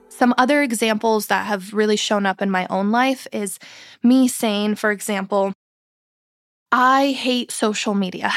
Some 0.09 0.33
other 0.37 0.63
examples 0.63 1.27
that 1.27 1.45
have 1.45 1.73
really 1.73 1.95
shown 1.95 2.25
up 2.25 2.41
in 2.41 2.49
my 2.49 2.65
own 2.71 2.89
life 2.89 3.27
is 3.31 3.59
me 4.01 4.27
saying, 4.27 4.75
for 4.75 4.89
example, 4.91 5.53
I 6.71 7.11
hate 7.11 7.51
social 7.51 7.93
media. 7.93 8.31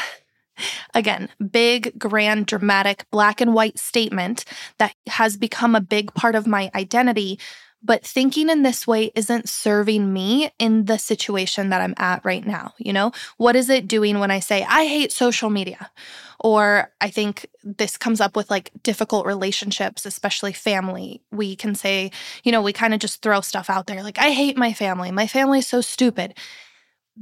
Again, 0.94 1.30
big, 1.50 1.98
grand, 1.98 2.44
dramatic, 2.44 3.06
black 3.10 3.40
and 3.40 3.54
white 3.54 3.78
statement 3.78 4.44
that 4.78 4.92
has 5.08 5.38
become 5.38 5.74
a 5.74 5.80
big 5.80 6.12
part 6.12 6.34
of 6.34 6.46
my 6.46 6.70
identity 6.74 7.38
but 7.82 8.04
thinking 8.04 8.50
in 8.50 8.62
this 8.62 8.86
way 8.86 9.10
isn't 9.14 9.48
serving 9.48 10.12
me 10.12 10.50
in 10.58 10.84
the 10.84 10.98
situation 10.98 11.70
that 11.70 11.80
I'm 11.80 11.94
at 11.96 12.24
right 12.24 12.46
now. 12.46 12.74
You 12.78 12.92
know, 12.92 13.12
what 13.38 13.56
is 13.56 13.70
it 13.70 13.88
doing 13.88 14.18
when 14.18 14.30
I 14.30 14.40
say, 14.40 14.64
I 14.68 14.84
hate 14.84 15.12
social 15.12 15.48
media? 15.48 15.90
Or 16.38 16.90
I 17.00 17.10
think 17.10 17.46
this 17.62 17.96
comes 17.96 18.20
up 18.20 18.36
with 18.36 18.50
like 18.50 18.70
difficult 18.82 19.26
relationships, 19.26 20.04
especially 20.04 20.52
family. 20.52 21.22
We 21.30 21.56
can 21.56 21.74
say, 21.74 22.10
you 22.44 22.52
know, 22.52 22.62
we 22.62 22.72
kind 22.72 22.92
of 22.94 23.00
just 23.00 23.22
throw 23.22 23.40
stuff 23.40 23.70
out 23.70 23.86
there 23.86 24.02
like, 24.02 24.18
I 24.18 24.30
hate 24.30 24.56
my 24.56 24.72
family. 24.72 25.10
My 25.10 25.26
family 25.26 25.60
is 25.60 25.66
so 25.66 25.80
stupid. 25.80 26.34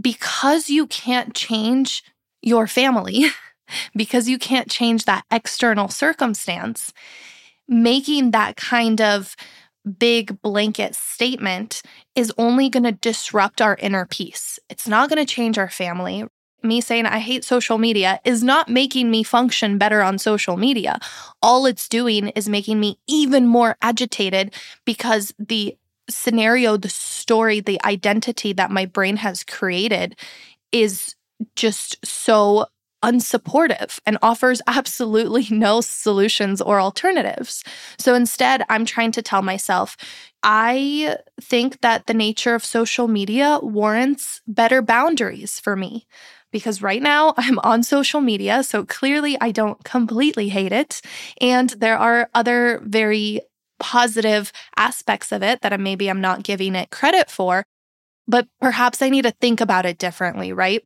Because 0.00 0.70
you 0.70 0.86
can't 0.86 1.34
change 1.34 2.04
your 2.42 2.66
family, 2.66 3.26
because 3.96 4.28
you 4.28 4.38
can't 4.38 4.70
change 4.70 5.04
that 5.04 5.24
external 5.30 5.88
circumstance, 5.88 6.92
making 7.68 8.30
that 8.30 8.56
kind 8.56 9.00
of 9.00 9.34
big 9.88 10.40
blanket 10.42 10.94
statement 10.94 11.82
is 12.14 12.32
only 12.38 12.68
going 12.68 12.84
to 12.84 12.92
disrupt 12.92 13.60
our 13.60 13.76
inner 13.80 14.06
peace. 14.06 14.58
It's 14.68 14.86
not 14.88 15.08
going 15.08 15.24
to 15.24 15.32
change 15.34 15.58
our 15.58 15.70
family. 15.70 16.24
Me 16.62 16.80
saying 16.80 17.06
I 17.06 17.20
hate 17.20 17.44
social 17.44 17.78
media 17.78 18.20
is 18.24 18.42
not 18.42 18.68
making 18.68 19.10
me 19.10 19.22
function 19.22 19.78
better 19.78 20.02
on 20.02 20.18
social 20.18 20.56
media. 20.56 20.98
All 21.40 21.66
it's 21.66 21.88
doing 21.88 22.28
is 22.28 22.48
making 22.48 22.80
me 22.80 22.98
even 23.06 23.46
more 23.46 23.76
agitated 23.80 24.54
because 24.84 25.32
the 25.38 25.76
scenario, 26.10 26.76
the 26.76 26.88
story, 26.88 27.60
the 27.60 27.80
identity 27.84 28.52
that 28.54 28.70
my 28.70 28.86
brain 28.86 29.16
has 29.16 29.44
created 29.44 30.16
is 30.72 31.14
just 31.54 32.04
so 32.04 32.66
unsupportive 33.02 34.00
and 34.06 34.18
offers 34.22 34.60
absolutely 34.66 35.46
no 35.50 35.80
solutions 35.80 36.60
or 36.60 36.80
alternatives. 36.80 37.64
So 37.98 38.14
instead, 38.14 38.64
I'm 38.68 38.84
trying 38.84 39.12
to 39.12 39.22
tell 39.22 39.42
myself, 39.42 39.96
I 40.42 41.16
think 41.40 41.80
that 41.80 42.06
the 42.06 42.14
nature 42.14 42.54
of 42.54 42.64
social 42.64 43.08
media 43.08 43.58
warrants 43.62 44.40
better 44.46 44.82
boundaries 44.82 45.58
for 45.60 45.76
me. 45.76 46.06
Because 46.50 46.80
right 46.80 47.02
now 47.02 47.34
I'm 47.36 47.58
on 47.60 47.82
social 47.82 48.20
media, 48.20 48.62
so 48.62 48.84
clearly 48.84 49.36
I 49.40 49.52
don't 49.52 49.82
completely 49.84 50.48
hate 50.48 50.72
it. 50.72 51.02
And 51.40 51.70
there 51.70 51.98
are 51.98 52.30
other 52.34 52.80
very 52.84 53.42
positive 53.78 54.52
aspects 54.76 55.30
of 55.30 55.42
it 55.42 55.60
that 55.60 55.78
maybe 55.78 56.08
I'm 56.08 56.20
not 56.20 56.42
giving 56.42 56.74
it 56.74 56.90
credit 56.90 57.30
for. 57.30 57.64
But 58.26 58.46
perhaps 58.60 59.00
I 59.00 59.08
need 59.08 59.22
to 59.22 59.30
think 59.30 59.60
about 59.60 59.86
it 59.86 59.98
differently, 59.98 60.52
right? 60.52 60.84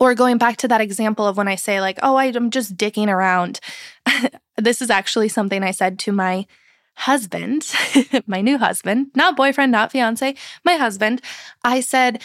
Or 0.00 0.14
going 0.14 0.38
back 0.38 0.56
to 0.58 0.68
that 0.68 0.80
example 0.80 1.26
of 1.26 1.36
when 1.36 1.46
I 1.46 1.54
say, 1.54 1.80
like, 1.80 1.98
oh, 2.02 2.16
I'm 2.16 2.50
just 2.50 2.76
dicking 2.76 3.08
around. 3.08 3.60
this 4.56 4.80
is 4.80 4.90
actually 4.90 5.28
something 5.28 5.62
I 5.62 5.70
said 5.70 5.98
to 6.00 6.12
my 6.12 6.46
husband, 6.94 7.72
my 8.26 8.40
new 8.40 8.58
husband, 8.58 9.08
not 9.14 9.36
boyfriend, 9.36 9.72
not 9.72 9.92
fiance, 9.92 10.34
my 10.64 10.74
husband. 10.74 11.22
I 11.62 11.80
said, 11.80 12.22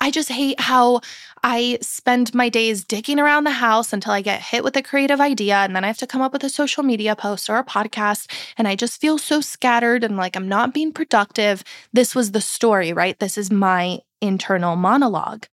I 0.00 0.10
just 0.12 0.28
hate 0.28 0.60
how 0.60 1.00
I 1.42 1.78
spend 1.82 2.34
my 2.34 2.48
days 2.48 2.84
dicking 2.84 3.18
around 3.18 3.44
the 3.44 3.50
house 3.50 3.92
until 3.92 4.12
I 4.12 4.22
get 4.22 4.40
hit 4.40 4.62
with 4.62 4.76
a 4.76 4.82
creative 4.82 5.20
idea. 5.20 5.56
And 5.56 5.74
then 5.74 5.82
I 5.82 5.88
have 5.88 5.98
to 5.98 6.06
come 6.06 6.22
up 6.22 6.32
with 6.32 6.44
a 6.44 6.48
social 6.48 6.84
media 6.84 7.16
post 7.16 7.50
or 7.50 7.58
a 7.58 7.64
podcast. 7.64 8.30
And 8.56 8.68
I 8.68 8.76
just 8.76 9.00
feel 9.00 9.18
so 9.18 9.40
scattered 9.40 10.04
and 10.04 10.16
like 10.16 10.36
I'm 10.36 10.48
not 10.48 10.72
being 10.72 10.92
productive. 10.92 11.64
This 11.92 12.14
was 12.14 12.30
the 12.30 12.40
story, 12.40 12.92
right? 12.92 13.18
This 13.18 13.36
is 13.36 13.50
my 13.50 13.98
internal 14.20 14.76
monologue. 14.76 15.46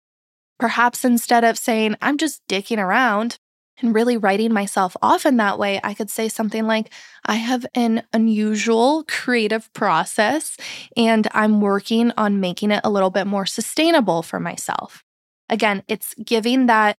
Perhaps 0.62 1.04
instead 1.04 1.42
of 1.42 1.59
saying, 1.59 1.97
I'm 2.00 2.16
just 2.16 2.40
dicking 2.49 2.78
around 2.78 3.37
and 3.81 3.92
really 3.92 4.16
writing 4.16 4.52
myself 4.52 4.97
off 5.02 5.26
in 5.26 5.37
that 5.38 5.59
way, 5.59 5.81
I 5.83 5.92
could 5.92 6.09
say 6.09 6.28
something 6.28 6.69
like, 6.69 6.92
I 7.26 7.35
have 7.35 7.66
an 7.75 8.04
unusual 8.12 9.02
creative 9.09 9.73
process 9.73 10.57
and 10.97 11.26
I'm 11.33 11.61
working 11.61 12.12
on 12.16 12.38
making 12.38 12.71
it 12.71 12.81
a 12.85 12.90
little 12.90 13.11
bit 13.11 13.26
more 13.26 13.45
sustainable 13.45 14.23
for 14.23 14.38
myself. 14.38 15.02
Again, 15.49 15.83
it's 15.88 16.14
giving 16.25 16.66
that 16.66 16.95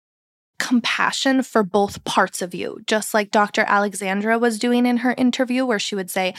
compassion 0.59 1.41
for 1.41 1.63
both 1.63 2.03
parts 2.03 2.41
of 2.41 2.53
you, 2.53 2.81
just 2.85 3.13
like 3.13 3.31
Dr. 3.31 3.63
Alexandra 3.65 4.37
was 4.37 4.59
doing 4.59 4.85
in 4.85 4.97
her 4.97 5.15
interview, 5.17 5.65
where 5.65 5.79
she 5.79 5.95
would 5.95 6.11
say, 6.11 6.33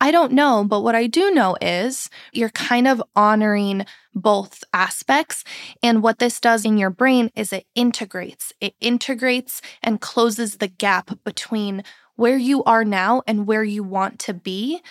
I 0.00 0.10
don't 0.10 0.32
know, 0.32 0.62
but 0.64 0.82
what 0.82 0.94
I 0.94 1.06
do 1.06 1.30
know 1.30 1.56
is 1.62 2.10
you're 2.32 2.50
kind 2.50 2.86
of 2.86 3.02
honoring 3.14 3.86
both 4.14 4.62
aspects. 4.74 5.42
And 5.82 6.02
what 6.02 6.18
this 6.18 6.38
does 6.38 6.64
in 6.64 6.76
your 6.76 6.90
brain 6.90 7.30
is 7.34 7.52
it 7.52 7.66
integrates, 7.74 8.52
it 8.60 8.74
integrates 8.80 9.62
and 9.82 10.00
closes 10.00 10.56
the 10.56 10.68
gap 10.68 11.18
between 11.24 11.82
where 12.16 12.36
you 12.36 12.62
are 12.64 12.84
now 12.84 13.22
and 13.26 13.46
where 13.46 13.64
you 13.64 13.82
want 13.82 14.18
to 14.20 14.34
be 14.34 14.82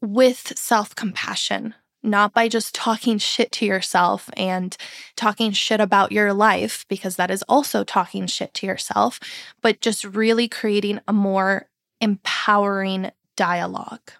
with 0.00 0.56
self 0.56 0.94
compassion, 0.94 1.74
not 2.02 2.32
by 2.32 2.48
just 2.48 2.74
talking 2.74 3.18
shit 3.18 3.52
to 3.52 3.66
yourself 3.66 4.30
and 4.36 4.76
talking 5.16 5.52
shit 5.52 5.80
about 5.80 6.12
your 6.12 6.32
life, 6.32 6.86
because 6.88 7.16
that 7.16 7.30
is 7.30 7.42
also 7.48 7.84
talking 7.84 8.26
shit 8.26 8.54
to 8.54 8.66
yourself, 8.66 9.20
but 9.60 9.80
just 9.80 10.04
really 10.04 10.48
creating 10.48 11.00
a 11.08 11.12
more 11.12 11.68
empowering 12.00 13.10
dialogue. 13.36 14.10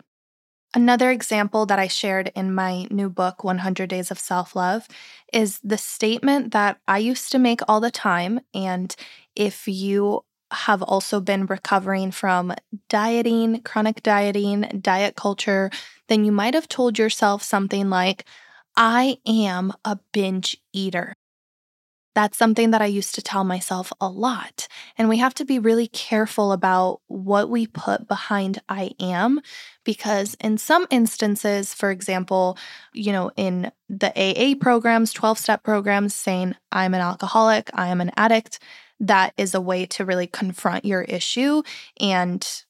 Another 0.75 1.11
example 1.11 1.67
that 1.67 1.79
I 1.79 1.87
shared 1.87 2.33
in 2.35 2.53
my 2.53 2.89
new 2.91 3.09
book, 3.09 3.45
100 3.45 3.89
Days 3.89 4.11
of 4.11 4.19
Self 4.19 4.57
Love, 4.57 4.89
is 5.33 5.61
the 5.63 5.79
statement 5.79 6.53
that 6.53 6.79
I 6.89 6.99
used 6.99 7.31
to 7.33 7.39
make 7.39 7.61
all 7.69 7.81
the 7.81 7.93
time. 7.93 8.41
And 8.53 8.95
if 9.37 9.69
you 9.69 10.25
have 10.51 10.83
also 10.83 11.21
been 11.21 11.47
recovering 11.47 12.11
from 12.11 12.55
dieting, 12.89 13.63
chronic 13.63 14.03
dieting, 14.03 14.81
diet 14.81 15.15
culture, 15.15 15.71
then 16.09 16.25
you 16.25 16.33
might 16.33 16.55
have 16.55 16.69
told 16.69 16.99
yourself 16.99 17.43
something 17.43 17.89
like, 17.89 18.25
I 18.77 19.19
am 19.27 19.73
a 19.85 19.99
binge 20.13 20.57
eater. 20.73 21.15
That's 22.15 22.39
something 22.39 22.71
that 22.71 22.81
I 22.81 22.87
used 22.87 23.15
to 23.17 23.23
tell 23.23 23.45
myself 23.45 23.93
a 24.01 24.09
lot. 24.09 24.69
And 24.97 25.09
we 25.09 25.19
have 25.19 25.35
to 25.35 25.45
be 25.45 25.59
really 25.59 25.89
careful 25.89 26.53
about 26.53 27.01
what 27.09 27.51
we 27.51 27.67
put 27.67 28.07
behind 28.07 28.61
I 28.69 28.93
am, 29.01 29.41
because 29.85 30.37
in 30.41 30.57
some 30.59 30.87
instances, 30.91 31.75
for 31.75 31.91
example, 31.91 32.57
you 32.93 33.13
know, 33.13 33.31
in 33.37 33.73
the 33.89 34.13
AA 34.17 34.55
programs, 34.59 35.13
12 35.13 35.39
step 35.39 35.63
programs, 35.63 36.15
saying 36.15 36.55
I'm 36.71 36.95
an 36.95 37.01
alcoholic, 37.01 37.69
I 37.75 37.89
am 37.89 38.01
an 38.01 38.13
addict, 38.17 38.61
that 39.01 39.35
is 39.37 39.55
a 39.55 39.61
way 39.61 39.85
to 39.87 40.05
really 40.05 40.29
confront 40.29 40.85
your 40.85 41.03
issue 41.03 41.63
and 42.01 42.65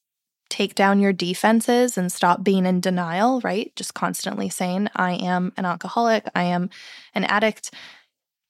take 0.48 0.74
down 0.74 1.00
your 1.00 1.12
defenses 1.12 1.98
and 1.98 2.10
stop 2.12 2.44
being 2.44 2.64
in 2.64 2.80
denial, 2.80 3.40
right? 3.40 3.74
Just 3.76 3.94
constantly 3.94 4.48
saying, 4.48 4.88
I 4.94 5.12
am 5.14 5.52
an 5.56 5.64
alcoholic, 5.64 6.28
I 6.34 6.44
am 6.44 6.70
an 7.14 7.24
addict 7.24 7.72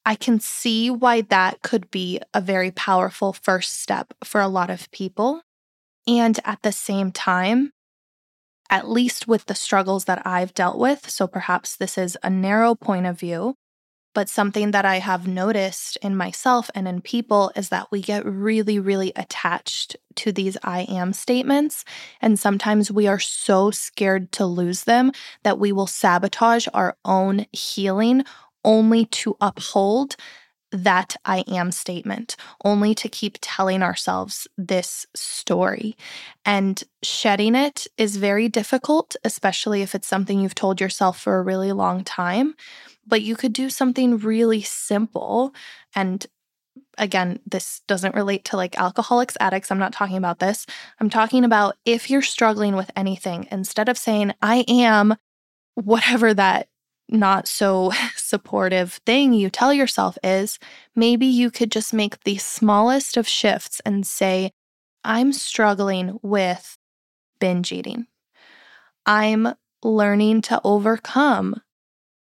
I 0.06 0.14
can 0.14 0.38
see 0.40 0.90
why 0.90 1.22
that 1.22 1.62
could 1.62 1.90
be 1.90 2.20
a 2.34 2.40
very 2.40 2.70
powerful 2.70 3.32
first 3.32 3.80
step 3.80 4.12
for 4.22 4.40
a 4.40 4.48
lot 4.48 4.70
of 4.70 4.90
people. 4.90 5.42
And 6.06 6.38
at 6.44 6.62
the 6.62 6.72
same 6.72 7.10
time, 7.10 7.70
at 8.68 8.88
least 8.88 9.26
with 9.26 9.46
the 9.46 9.54
struggles 9.54 10.04
that 10.04 10.26
I've 10.26 10.54
dealt 10.54 10.78
with, 10.78 11.08
so 11.08 11.26
perhaps 11.26 11.76
this 11.76 11.96
is 11.96 12.18
a 12.22 12.30
narrow 12.30 12.74
point 12.74 13.06
of 13.06 13.18
view, 13.18 13.54
but 14.14 14.28
something 14.28 14.70
that 14.70 14.84
I 14.84 14.98
have 15.00 15.26
noticed 15.26 15.98
in 16.00 16.16
myself 16.16 16.70
and 16.74 16.86
in 16.86 17.00
people 17.00 17.50
is 17.56 17.70
that 17.70 17.90
we 17.90 18.00
get 18.00 18.24
really, 18.24 18.78
really 18.78 19.12
attached 19.16 19.96
to 20.16 20.30
these 20.30 20.56
I 20.62 20.82
am 20.82 21.12
statements. 21.12 21.84
And 22.20 22.38
sometimes 22.38 22.92
we 22.92 23.08
are 23.08 23.18
so 23.18 23.70
scared 23.70 24.30
to 24.32 24.46
lose 24.46 24.84
them 24.84 25.12
that 25.42 25.58
we 25.58 25.72
will 25.72 25.88
sabotage 25.88 26.68
our 26.72 26.96
own 27.04 27.46
healing 27.52 28.24
only 28.64 29.06
to 29.06 29.36
uphold 29.40 30.16
that 30.72 31.14
I 31.24 31.44
am 31.46 31.70
statement, 31.70 32.34
only 32.64 32.96
to 32.96 33.08
keep 33.08 33.38
telling 33.40 33.80
ourselves 33.80 34.48
this 34.58 35.06
story. 35.14 35.96
And 36.44 36.82
shedding 37.02 37.54
it 37.54 37.86
is 37.96 38.16
very 38.16 38.48
difficult, 38.48 39.14
especially 39.22 39.82
if 39.82 39.94
it's 39.94 40.08
something 40.08 40.40
you've 40.40 40.56
told 40.56 40.80
yourself 40.80 41.20
for 41.20 41.38
a 41.38 41.42
really 41.42 41.70
long 41.70 42.02
time. 42.02 42.56
But 43.06 43.22
you 43.22 43.36
could 43.36 43.52
do 43.52 43.70
something 43.70 44.18
really 44.18 44.62
simple. 44.62 45.54
And 45.94 46.26
again, 46.98 47.38
this 47.46 47.82
doesn't 47.86 48.16
relate 48.16 48.44
to 48.46 48.56
like 48.56 48.76
alcoholics, 48.78 49.36
addicts. 49.38 49.70
I'm 49.70 49.78
not 49.78 49.92
talking 49.92 50.16
about 50.16 50.40
this. 50.40 50.66
I'm 50.98 51.10
talking 51.10 51.44
about 51.44 51.76
if 51.84 52.10
you're 52.10 52.22
struggling 52.22 52.74
with 52.74 52.90
anything, 52.96 53.46
instead 53.52 53.88
of 53.88 53.96
saying, 53.96 54.32
I 54.42 54.64
am 54.66 55.14
whatever 55.74 56.34
that 56.34 56.68
not 57.08 57.46
so 57.48 57.92
supportive 58.16 58.94
thing 59.06 59.32
you 59.32 59.50
tell 59.50 59.72
yourself 59.72 60.18
is, 60.22 60.58
maybe 60.94 61.26
you 61.26 61.50
could 61.50 61.70
just 61.70 61.92
make 61.92 62.22
the 62.24 62.36
smallest 62.38 63.16
of 63.16 63.28
shifts 63.28 63.80
and 63.84 64.06
say, 64.06 64.50
I'm 65.04 65.32
struggling 65.32 66.18
with 66.22 66.76
binge 67.38 67.72
eating. 67.72 68.06
I'm 69.06 69.54
learning 69.82 70.42
to 70.42 70.60
overcome 70.64 71.60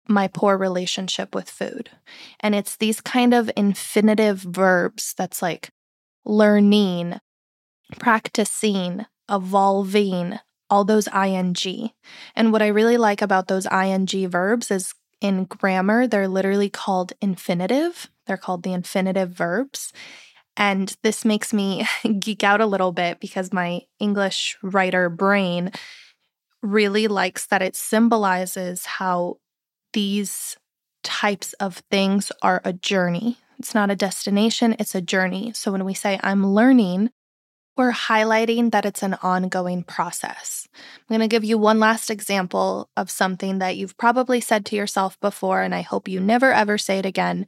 my 0.08 0.28
poor 0.28 0.58
relationship 0.58 1.34
with 1.34 1.50
food. 1.50 1.90
And 2.40 2.54
it's 2.54 2.76
these 2.76 3.02
kind 3.02 3.34
of 3.34 3.50
infinitive 3.56 4.40
verbs 4.40 5.14
that's 5.18 5.42
like 5.42 5.70
learning, 6.26 7.20
practicing, 7.98 9.06
evolving, 9.30 10.40
all 10.70 10.84
those 10.84 11.08
ing. 11.08 11.92
And 12.36 12.52
what 12.52 12.62
I 12.62 12.68
really 12.68 12.98
like 12.98 13.22
about 13.22 13.48
those 13.48 13.68
ing 13.68 14.30
verbs 14.30 14.72
is 14.72 14.94
in 15.22 15.46
grammar, 15.46 16.08
they're 16.08 16.28
literally 16.28 16.70
called 16.70 17.14
infinitive. 17.22 18.10
They're 18.28 18.38
called 18.38 18.64
the 18.64 18.74
infinitive 18.74 19.30
verbs. 19.30 19.94
And 20.58 20.96
this 21.04 21.26
makes 21.26 21.54
me 21.54 21.86
geek 22.20 22.44
out 22.44 22.62
a 22.62 22.66
little 22.66 22.92
bit 22.92 23.20
because 23.20 23.54
my 23.54 23.82
English 24.00 24.58
writer 24.62 25.10
brain 25.10 25.72
really 26.62 27.08
likes 27.08 27.46
that 27.48 27.62
it 27.62 27.76
symbolizes 27.76 28.86
how 28.86 29.38
these 29.94 30.58
types 31.04 31.54
of 31.54 31.84
things 31.92 32.32
are 32.42 32.62
a 32.66 32.74
journey. 32.74 33.38
It's 33.60 33.76
not 33.76 33.92
a 33.92 33.96
destination, 33.96 34.76
it's 34.80 34.96
a 34.96 35.02
journey. 35.02 35.54
So 35.54 35.72
when 35.72 35.86
we 35.86 35.94
say 35.94 36.20
I'm 36.24 36.46
learning, 36.46 37.12
we're 37.78 37.92
highlighting 37.92 38.72
that 38.72 38.86
it's 38.86 39.04
an 39.04 39.16
ongoing 39.22 39.84
process. 39.84 40.68
I'm 40.74 41.18
going 41.18 41.28
to 41.28 41.34
give 41.34 41.44
you 41.44 41.58
one 41.58 41.80
last 41.80 42.10
example 42.10 42.90
of 42.96 43.12
something 43.12 43.60
that 43.60 43.76
you've 43.78 43.98
probably 43.98 44.40
said 44.40 44.66
to 44.68 44.76
yourself 44.76 45.20
before, 45.20 45.62
and 45.62 45.76
I 45.76 45.82
hope 45.82 46.08
you 46.08 46.20
never 46.20 46.52
ever 46.52 46.78
say 46.78 47.00
it 47.00 47.06
again 47.06 47.48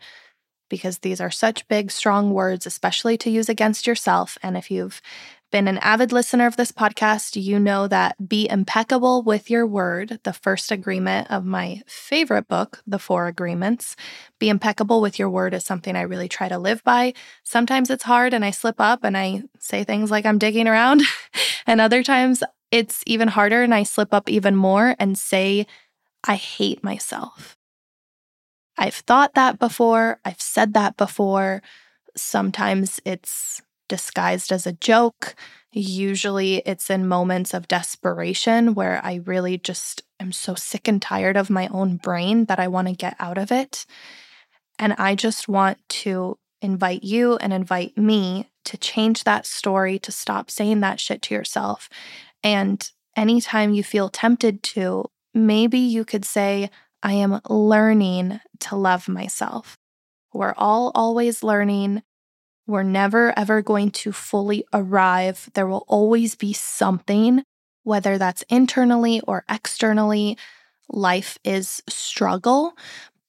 because 0.70 1.00
these 1.00 1.22
are 1.22 1.32
such 1.32 1.68
big, 1.68 1.92
strong 1.92 2.34
words, 2.34 2.66
especially 2.66 3.18
to 3.18 3.30
use 3.30 3.48
against 3.48 3.88
yourself. 3.88 4.38
And 4.44 4.58
if 4.58 4.70
you've 4.70 5.02
been 5.52 5.68
an 5.68 5.78
avid 5.80 6.12
listener 6.12 6.46
of 6.46 6.58
this 6.58 6.72
podcast, 6.72 7.42
you 7.42 7.60
know 7.60 7.88
that 7.88 8.28
be 8.28 8.50
impeccable 8.50 9.22
with 9.24 9.50
your 9.50 9.66
word, 9.66 10.20
the 10.24 10.34
first 10.34 10.72
agreement 10.72 11.32
of 11.32 11.46
my 11.46 11.82
favorite 11.88 12.48
book, 12.48 12.82
The 12.86 13.00
Four 13.00 13.28
Agreements. 13.28 13.96
Be 14.40 14.50
impeccable 14.50 15.00
with 15.00 15.18
your 15.18 15.30
word 15.30 15.54
is 15.54 15.64
something 15.64 15.96
I 15.96 16.02
really 16.02 16.28
try 16.28 16.50
to 16.50 16.58
live 16.58 16.84
by. 16.84 17.14
Sometimes 17.44 17.90
it's 17.90 18.04
hard 18.04 18.34
and 18.34 18.44
I 18.44 18.52
slip 18.52 18.80
up 18.80 19.04
and 19.04 19.18
I 19.18 19.44
say 19.60 19.84
things 19.84 20.12
like 20.12 20.26
I'm 20.26 20.38
digging 20.38 20.68
around. 20.68 21.02
and 21.68 21.80
other 21.80 22.04
times 22.04 22.44
it's 22.72 23.04
even 23.06 23.30
harder 23.30 23.64
and 23.64 23.74
I 23.74 23.84
slip 23.84 24.14
up 24.14 24.30
even 24.30 24.56
more 24.56 24.96
and 25.00 25.18
say, 25.18 25.66
I 26.26 26.36
hate 26.36 26.84
myself. 26.84 27.58
I've 28.78 28.96
thought 28.96 29.34
that 29.36 29.60
before. 29.60 30.20
I've 30.26 30.42
said 30.42 30.74
that 30.74 30.98
before. 30.98 31.62
Sometimes 32.16 33.00
it's 33.06 33.62
disguised 33.88 34.52
as 34.52 34.68
a 34.68 34.74
joke. 34.74 35.36
Usually 35.72 36.58
it's 36.66 36.90
in 36.90 37.08
moments 37.08 37.54
of 37.54 37.68
desperation 37.68 38.74
where 38.74 39.00
I 39.04 39.22
really 39.26 39.58
just 39.58 40.04
am 40.20 40.32
so 40.32 40.56
sick 40.56 40.88
and 40.88 41.02
tired 41.02 41.38
of 41.38 41.50
my 41.50 41.68
own 41.68 41.98
brain 41.98 42.46
that 42.46 42.60
I 42.60 42.68
want 42.68 42.88
to 42.88 42.94
get 42.94 43.16
out 43.20 43.38
of 43.38 43.52
it. 43.52 43.86
And 44.80 44.94
I 44.94 45.16
just 45.16 45.48
want 45.48 45.78
to 45.90 46.38
invite 46.62 47.04
you 47.04 47.38
and 47.38 47.54
invite 47.54 47.98
me 47.98 48.50
to 48.66 48.78
change 48.78 49.24
that 49.24 49.46
story, 49.46 50.00
to 50.00 50.12
stop 50.12 50.52
saying 50.52 50.80
that 50.82 51.00
shit 51.00 51.22
to 51.24 51.34
yourself. 51.34 51.90
And 52.44 52.90
anytime 53.16 53.74
you 53.74 53.84
feel 53.84 54.10
tempted 54.10 54.64
to, 54.64 55.06
maybe 55.34 55.80
you 55.80 56.04
could 56.04 56.26
say, 56.26 56.70
I 57.04 57.14
am 57.14 57.42
learning 57.50 58.40
to 58.62 58.76
love 58.76 59.08
myself. 59.08 59.78
We're 60.34 60.56
all 60.58 60.92
always 60.96 61.44
learning. 61.44 62.04
We're 62.68 62.84
never 62.84 63.34
ever 63.40 63.62
going 63.62 63.92
to 63.92 64.12
fully 64.12 64.66
arrive. 64.74 65.50
There 65.54 65.68
will 65.68 65.86
always 65.88 66.36
be 66.36 66.52
something, 66.52 67.44
whether 67.84 68.18
that's 68.18 68.44
internally 68.50 69.22
or 69.22 69.46
externally. 69.50 70.38
Life 70.90 71.38
is 71.46 71.82
struggle, 71.88 72.78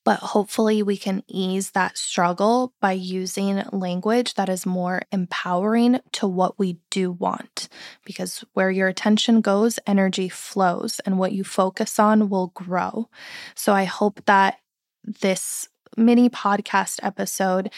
but 0.05 0.19
hopefully 0.19 0.83
we 0.83 0.97
can 0.97 1.23
ease 1.29 1.71
that 1.71 1.97
struggle 1.97 2.73
by 2.81 2.93
using 2.93 3.63
language 3.73 4.35
that 4.35 4.49
is 4.49 4.67
more 4.67 5.03
empowering 5.13 6.01
to 6.13 6.27
what 6.27 6.59
we 6.59 6.79
do 6.91 7.13
want. 7.13 7.69
Because 8.05 8.45
where 8.55 8.71
your 8.71 8.89
attention 8.89 9.41
goes, 9.41 9.79
energy 9.87 10.29
flows, 10.29 10.99
and 11.01 11.19
what 11.19 11.33
you 11.33 11.45
focus 11.45 11.99
on 12.01 12.29
will 12.29 12.49
grow. 12.49 13.09
So 13.55 13.73
I 13.73 13.85
hope 13.85 14.25
that 14.27 14.59
this 15.05 15.69
mini 15.97 16.29
podcast 16.29 17.01
episode 17.03 17.71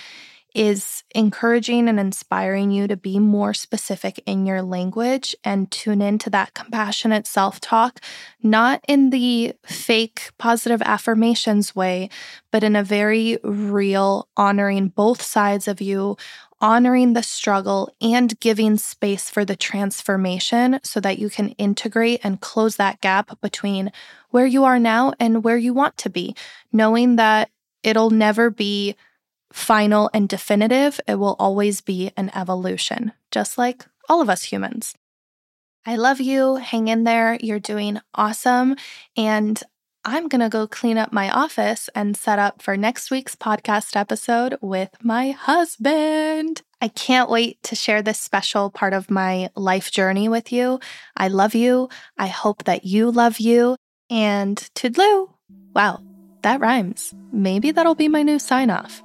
is 0.55 1.05
encouraging 1.15 1.89
and 1.89 2.01
inspiring 2.01 2.71
you 2.71 2.89
to 2.89 2.97
be 2.97 3.19
more 3.19 3.55
specific 3.55 4.23
in 4.27 4.47
your 4.47 4.63
language 4.63 5.35
and 5.45 5.71
tune 5.71 6.03
into 6.03 6.31
that 6.31 6.55
compassionate 6.55 7.27
self 7.27 7.61
talk, 7.61 8.01
not 8.43 8.85
in 8.89 9.11
the 9.11 9.55
fake 9.65 10.31
positive 10.39 10.83
affirmations 10.83 11.75
way, 11.75 12.09
but 12.51 12.65
in 12.65 12.77
a 12.77 12.85
very 12.85 13.39
real, 13.43 14.29
honoring 14.37 14.89
both 14.89 15.23
sides 15.23 15.69
of 15.69 15.81
you, 15.81 16.17
honoring 16.61 17.15
the 17.15 17.23
struggle 17.23 17.91
and 18.01 18.39
giving 18.41 18.77
space 18.77 19.31
for 19.31 19.45
the 19.45 19.57
transformation 19.57 20.79
so 20.83 21.01
that 21.01 21.19
you 21.19 21.31
can 21.31 21.51
integrate 21.51 22.21
and 22.23 22.41
close 22.41 22.77
that 22.77 23.01
gap 23.01 23.41
between 23.41 23.91
where 24.31 24.47
you 24.47 24.65
are 24.65 24.79
now 24.79 25.13
and 25.19 25.43
where 25.43 25.57
you 25.57 25.73
want 25.73 25.97
to 25.97 26.11
be, 26.11 26.35
knowing 26.73 27.17
that 27.17 27.51
it'll 27.83 28.11
never 28.11 28.51
be 28.51 28.95
final 29.53 30.11
and 30.15 30.29
definitive. 30.29 31.01
It 31.07 31.17
will 31.17 31.37
always 31.39 31.81
be 31.81 32.13
an 32.17 32.31
evolution, 32.35 33.13
just 33.31 33.59
like 33.59 33.87
all 34.09 34.21
of 34.21 34.31
us 34.31 34.45
humans. 34.45 34.95
I 35.87 35.97
love 35.97 36.21
you. 36.21 36.57
Hang 36.57 36.89
in 36.89 37.05
there. 37.05 37.39
You're 37.41 37.59
doing 37.59 38.01
awesome. 38.15 38.77
And 39.17 39.61
I'm 40.05 40.29
going 40.29 40.41
to 40.41 40.49
go 40.49 40.67
clean 40.67 40.99
up 40.99 41.13
my 41.13 41.31
office 41.31 41.91
and 41.95 42.17
set 42.17 42.39
up 42.39 42.63
for 42.63 42.77
next 42.77 43.11
week's 43.11 43.37
podcast 43.37 43.97
episode 43.97 44.57
with 44.61 44.91
my 45.03 45.31
husband. 45.31 46.63
I 46.81 46.89
can't 46.89 47.29
wait 47.31 47.63
to 47.65 47.75
share 47.75 48.01
this 48.01 48.19
special 48.19 48.71
part 48.71 48.95
of 48.95 49.11
my 49.11 49.51
life 49.55 49.91
journey 49.91 50.29
with 50.29 50.53
you. 50.53 50.81
I 51.17 51.29
love 51.29 51.55
you. 51.55 51.91
I 52.17 52.29
hope 52.29 52.65
that 52.65 52.85
you 52.85 53.11
love 53.11 53.39
you. 53.41 53.77
And 54.09 54.57
toodloo. 54.75 55.29
Wow, 55.75 56.03
that 56.43 56.61
rhymes. 56.61 57.15
Maybe 57.33 57.71
that'll 57.71 57.95
be 57.95 58.09
my 58.09 58.23
new 58.23 58.39
sign 58.39 58.71
off. 58.71 59.03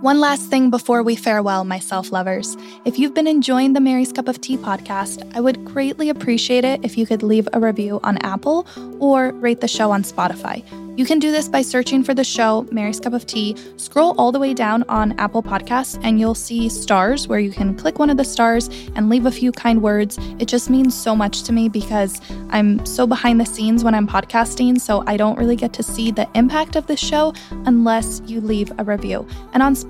One 0.00 0.18
last 0.18 0.48
thing 0.48 0.70
before 0.70 1.02
we 1.02 1.14
farewell, 1.14 1.64
my 1.64 1.78
self 1.78 2.10
lovers. 2.10 2.56
If 2.86 2.98
you've 2.98 3.12
been 3.12 3.26
enjoying 3.26 3.74
the 3.74 3.80
Mary's 3.80 4.14
Cup 4.14 4.28
of 4.28 4.40
Tea 4.40 4.56
podcast, 4.56 5.30
I 5.36 5.42
would 5.42 5.62
greatly 5.62 6.08
appreciate 6.08 6.64
it 6.64 6.82
if 6.82 6.96
you 6.96 7.04
could 7.04 7.22
leave 7.22 7.46
a 7.52 7.60
review 7.60 8.00
on 8.02 8.16
Apple 8.18 8.66
or 8.98 9.32
rate 9.32 9.60
the 9.60 9.68
show 9.68 9.90
on 9.90 10.02
Spotify. 10.02 10.64
You 10.96 11.06
can 11.06 11.18
do 11.18 11.30
this 11.30 11.48
by 11.48 11.62
searching 11.62 12.02
for 12.02 12.12
the 12.12 12.24
show 12.24 12.66
Mary's 12.70 13.00
Cup 13.00 13.14
of 13.14 13.24
Tea. 13.24 13.56
Scroll 13.76 14.14
all 14.18 14.32
the 14.32 14.38
way 14.38 14.52
down 14.52 14.84
on 14.88 15.12
Apple 15.18 15.42
Podcasts 15.42 15.98
and 16.02 16.18
you'll 16.20 16.34
see 16.34 16.68
stars 16.68 17.26
where 17.28 17.38
you 17.38 17.52
can 17.52 17.74
click 17.74 17.98
one 17.98 18.10
of 18.10 18.16
the 18.16 18.24
stars 18.24 18.68
and 18.96 19.08
leave 19.08 19.24
a 19.24 19.30
few 19.30 19.52
kind 19.52 19.82
words. 19.82 20.18
It 20.38 20.46
just 20.46 20.68
means 20.68 20.94
so 20.94 21.16
much 21.16 21.42
to 21.44 21.52
me 21.52 21.68
because 21.68 22.20
I'm 22.50 22.84
so 22.84 23.06
behind 23.06 23.40
the 23.40 23.46
scenes 23.46 23.82
when 23.82 23.94
I'm 23.94 24.06
podcasting, 24.06 24.80
so 24.80 25.02
I 25.06 25.16
don't 25.16 25.38
really 25.38 25.56
get 25.56 25.72
to 25.74 25.82
see 25.82 26.10
the 26.10 26.28
impact 26.34 26.76
of 26.76 26.86
the 26.86 26.96
show 26.96 27.32
unless 27.64 28.20
you 28.26 28.40
leave 28.40 28.70
a 28.78 28.84
review. 28.84 29.26
And 29.54 29.62
on 29.62 29.74
Spotify, 29.74 29.89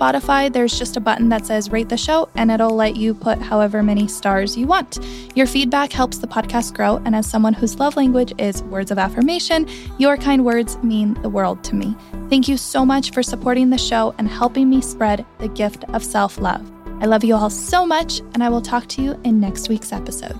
there's 0.53 0.79
just 0.79 0.97
a 0.97 1.01
button 1.01 1.29
that 1.29 1.45
says 1.45 1.71
rate 1.71 1.89
the 1.89 1.97
show 1.97 2.29
and 2.35 2.51
it'll 2.51 2.75
let 2.75 2.95
you 2.95 3.13
put 3.13 3.39
however 3.39 3.83
many 3.83 4.07
stars 4.07 4.57
you 4.57 4.65
want. 4.65 4.99
Your 5.35 5.47
feedback 5.47 5.91
helps 5.91 6.19
the 6.19 6.27
podcast 6.27 6.73
grow, 6.73 6.97
and 7.05 7.15
as 7.15 7.29
someone 7.29 7.53
whose 7.53 7.79
love 7.79 7.95
language 7.95 8.33
is 8.37 8.63
words 8.63 8.91
of 8.91 8.97
affirmation, 8.97 9.67
your 9.97 10.17
kind 10.17 10.45
words 10.45 10.77
mean 10.83 11.01
mean 11.01 11.21
the 11.21 11.29
world 11.29 11.63
to 11.65 11.75
me. 11.75 11.95
Thank 12.29 12.47
you 12.47 12.57
so 12.57 12.85
much 12.85 13.11
for 13.11 13.23
supporting 13.23 13.69
the 13.69 13.77
show 13.77 14.13
and 14.17 14.27
helping 14.27 14.69
me 14.69 14.81
spread 14.81 15.25
the 15.39 15.47
gift 15.47 15.83
of 15.93 16.03
self 16.03 16.37
love. 16.37 16.69
I 17.01 17.05
love 17.05 17.23
you 17.23 17.35
all 17.35 17.49
so 17.49 17.85
much, 17.85 18.19
and 18.33 18.43
I 18.43 18.49
will 18.49 18.61
talk 18.61 18.87
to 18.89 19.01
you 19.01 19.19
in 19.23 19.39
next 19.39 19.69
week's 19.69 19.91
episode. 19.91 20.39